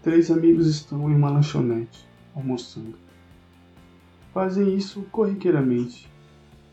[0.00, 2.94] Três amigos estão em uma lanchonete, almoçando.
[4.32, 6.08] Fazem isso corriqueiramente,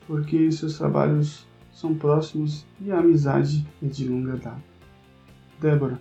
[0.06, 4.64] porque seus trabalhos são próximos e a amizade é de longa data.
[5.60, 6.00] Débora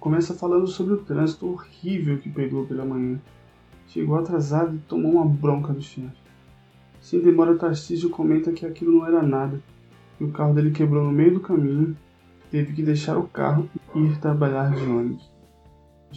[0.00, 3.20] começa falando sobre o trânsito horrível que pegou pela manhã.
[3.86, 6.16] Chegou atrasado e tomou uma bronca do chefe.
[7.00, 9.62] Sem demora, Tarcísio comenta que aquilo não era nada,
[10.20, 11.96] e o carro dele quebrou no meio do caminho,
[12.50, 15.35] teve que deixar o carro e ir trabalhar de ônibus.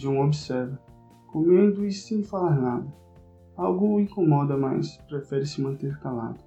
[0.00, 0.80] João observa,
[1.26, 2.86] comendo e sem falar nada.
[3.54, 6.38] Algo o incomoda, mas prefere se manter calado.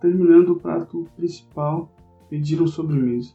[0.00, 1.88] Terminando o prato principal,
[2.28, 3.32] pediram sobremesa.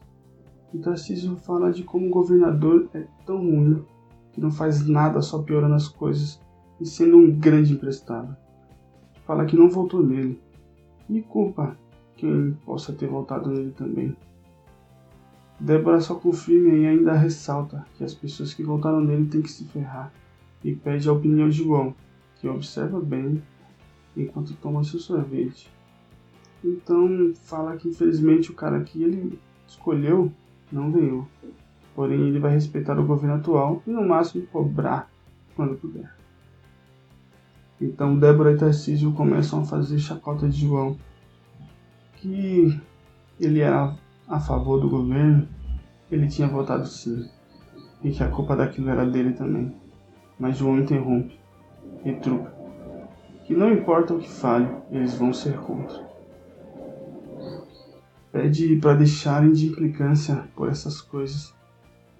[0.74, 3.82] E Tarcísio fala de como o governador é tão ruim
[4.30, 6.38] que não faz nada só piorando as coisas
[6.78, 8.36] e sendo um grande emprestável.
[9.24, 10.38] Fala que não voltou nele.
[11.08, 11.76] E culpa
[12.14, 14.14] quem possa ter voltado nele também.
[15.60, 19.64] Débora só confirma e ainda ressalta que as pessoas que voltaram nele têm que se
[19.64, 20.10] ferrar
[20.64, 21.94] e pede a opinião de João,
[22.36, 23.42] que observa bem
[24.16, 25.70] enquanto toma seu sorvete.
[26.64, 30.32] Então fala que infelizmente o cara que ele escolheu
[30.72, 31.28] não ganhou.
[31.94, 35.10] Porém ele vai respeitar o governo atual e no máximo cobrar
[35.54, 36.10] quando puder.
[37.78, 40.96] Então Débora e Tarcísio começam a fazer chacota de João,
[42.16, 42.80] que
[43.38, 43.94] ele era
[44.30, 45.48] a favor do governo,
[46.08, 47.28] ele tinha votado sim,
[48.00, 49.74] e que a culpa daquilo era dele também.
[50.38, 51.36] Mas João interrompe,
[52.04, 52.54] retruca,
[53.44, 56.08] que não importa o que fale, eles vão ser contra.
[58.30, 61.52] Pede para deixarem de implicância por essas coisas.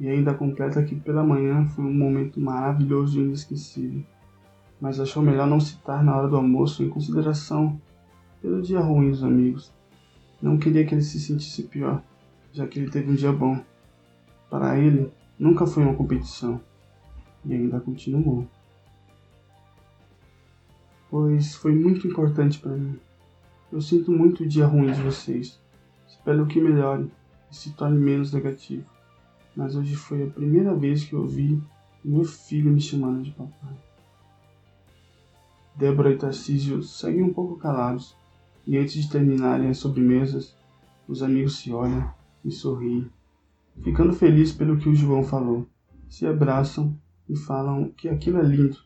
[0.00, 4.02] E ainda completa que pela manhã foi um momento maravilhoso e inesquecível,
[4.80, 7.80] mas achou melhor não citar na hora do almoço em consideração
[8.40, 9.72] pelo dia ruim dos amigos.
[10.40, 12.02] Não queria que ele se sentisse pior,
[12.52, 13.62] já que ele teve um dia bom.
[14.48, 16.60] Para ele, nunca foi uma competição
[17.44, 18.48] e ainda continuou.
[21.08, 22.98] Pois foi muito importante para mim.
[23.70, 25.60] Eu sinto muito o dia ruim de vocês
[26.20, 27.10] Espero que melhore
[27.50, 28.84] e se torne menos negativo.
[29.56, 31.60] Mas hoje foi a primeira vez que eu ouvi
[32.04, 33.74] meu filho me chamando de papai.
[35.74, 38.14] Débora e Tarcísio seguem um pouco calados,
[38.66, 40.56] e antes de terminarem as sobremesas,
[41.08, 42.12] os amigos se olham
[42.44, 43.10] e sorriem,
[43.82, 45.66] ficando felizes pelo que o João falou.
[46.08, 46.96] Se abraçam
[47.28, 48.76] e falam que aquilo é lindo,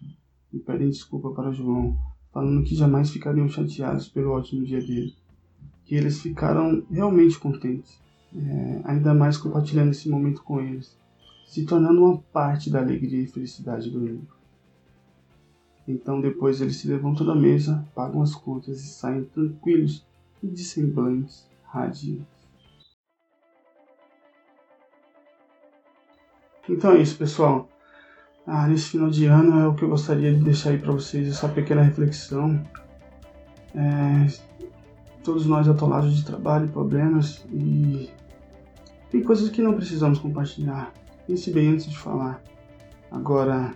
[0.53, 1.99] e pedem desculpa para o João,
[2.33, 5.15] falando que jamais ficariam chateados pelo ótimo dia dele
[5.85, 8.01] que eles ficaram realmente contentes,
[8.35, 10.97] é, ainda mais compartilhando esse momento com eles,
[11.47, 14.34] se tornando uma parte da alegria e felicidade do livro.
[15.87, 20.05] Então depois eles se levantam da mesa, pagam as contas e saem tranquilos
[20.43, 22.35] e de semblantes radiantes.
[26.69, 27.69] Então é isso, pessoal.
[28.47, 31.29] Ah, nesse final de ano é o que eu gostaria de deixar aí para vocês
[31.29, 32.63] essa pequena reflexão.
[33.75, 34.27] É,
[35.23, 38.11] todos nós atolados de trabalho, problemas e
[39.11, 40.93] tem coisas que não precisamos compartilhar.
[41.27, 42.43] Pense bem antes de falar.
[43.11, 43.75] Agora,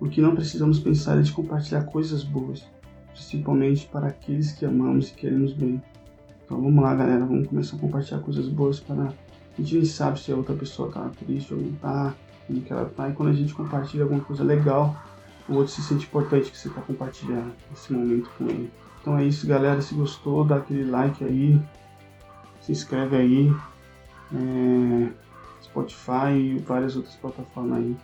[0.00, 2.64] o que não precisamos pensar é de compartilhar coisas boas,
[3.12, 5.80] principalmente para aqueles que amamos e queremos bem.
[6.44, 9.12] Então vamos lá, galera, vamos começar a compartilhar coisas boas para
[9.60, 12.14] a gente nem sabe se a outra pessoa está triste ou não está,
[12.46, 13.08] como que ela está.
[13.08, 14.96] E quando a gente compartilha alguma coisa legal,
[15.46, 18.70] o outro se sente importante que você está compartilhando esse momento com ele.
[19.00, 19.82] Então é isso, galera.
[19.82, 21.60] Se gostou, dá aquele like aí.
[22.62, 23.54] Se inscreve aí.
[24.32, 25.08] É,
[25.62, 27.96] Spotify e várias outras plataformas aí.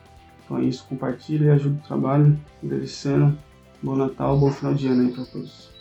[0.47, 2.39] Então é isso, compartilha e ajuda o trabalho.
[2.62, 3.37] Agradecendo.
[3.83, 5.76] Bom Natal, bom final de ano aí para todos.